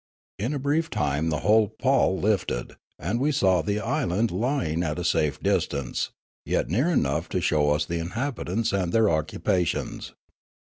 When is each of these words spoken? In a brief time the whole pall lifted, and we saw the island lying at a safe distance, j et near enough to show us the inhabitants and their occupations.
In 0.39 0.55
a 0.55 0.57
brief 0.57 0.89
time 0.89 1.29
the 1.29 1.41
whole 1.41 1.67
pall 1.67 2.17
lifted, 2.17 2.75
and 2.97 3.19
we 3.19 3.31
saw 3.31 3.61
the 3.61 3.79
island 3.79 4.31
lying 4.31 4.81
at 4.81 4.97
a 4.97 5.03
safe 5.03 5.39
distance, 5.39 6.09
j 6.47 6.55
et 6.55 6.69
near 6.69 6.87
enough 6.89 7.29
to 7.29 7.39
show 7.39 7.69
us 7.69 7.85
the 7.85 7.99
inhabitants 7.99 8.73
and 8.73 8.91
their 8.93 9.11
occupations. 9.11 10.13